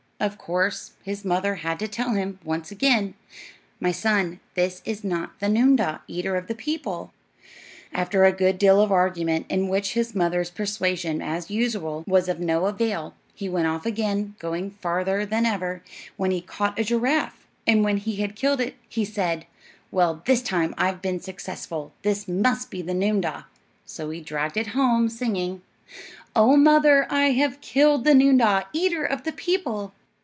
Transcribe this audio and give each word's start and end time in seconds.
Of 0.21 0.37
course 0.37 0.91
his 1.01 1.25
mother 1.25 1.55
had 1.55 1.79
to 1.79 1.87
tell 1.87 2.11
him, 2.11 2.37
once 2.43 2.69
again, 2.69 3.15
"My 3.79 3.91
son, 3.91 4.39
this 4.53 4.83
is 4.85 5.03
not 5.03 5.31
the 5.39 5.49
noondah, 5.49 6.01
eater 6.07 6.35
of 6.35 6.45
the 6.45 6.53
people." 6.53 7.11
After 7.91 8.23
a 8.23 8.31
good 8.31 8.59
deal 8.59 8.81
of 8.81 8.91
argument, 8.91 9.47
in 9.49 9.67
which 9.67 9.93
his 9.93 10.13
mother's 10.13 10.51
persuasion, 10.51 11.23
as 11.23 11.49
usual, 11.49 12.03
was 12.05 12.29
of 12.29 12.39
no 12.39 12.67
avail, 12.67 13.15
he 13.33 13.49
went 13.49 13.65
off 13.65 13.83
again, 13.83 14.35
going 14.37 14.69
farther 14.69 15.25
than 15.25 15.43
ever, 15.43 15.81
when 16.17 16.29
he 16.29 16.39
caught 16.39 16.77
a 16.77 16.83
giraffe; 16.83 17.47
and 17.65 17.83
when 17.83 17.97
he 17.97 18.17
had 18.17 18.35
killed 18.35 18.61
it 18.61 18.75
he 18.87 19.03
said: 19.03 19.47
"Well, 19.89 20.21
this 20.27 20.43
time 20.43 20.75
I've 20.77 21.01
been 21.01 21.19
successful. 21.19 21.93
This 22.03 22.27
must 22.27 22.69
be 22.69 22.83
the 22.83 22.93
noondah." 22.93 23.45
So 23.87 24.11
he 24.11 24.21
dragged 24.21 24.55
it 24.57 24.67
home, 24.77 25.09
singing, 25.09 25.63
"Oh, 26.35 26.55
mother, 26.57 27.07
I 27.09 27.31
have 27.31 27.59
killed 27.59 28.03
The 28.03 28.13
noondah, 28.13 28.67
eater 28.71 29.03
of 29.03 29.23
the 29.23 29.31
people." 29.33 29.93